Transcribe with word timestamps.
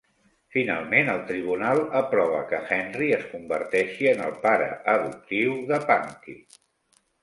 Finalment, 0.53 1.11
el 1.15 1.21
tribunal 1.31 1.81
aprova 1.99 2.41
que 2.53 2.63
Henry 2.71 3.13
es 3.19 3.29
converteixi 3.37 4.13
en 4.17 4.27
el 4.31 4.37
pare 4.49 4.75
adoptiu 4.99 5.59
de 5.73 5.85
Punky. 5.91 6.41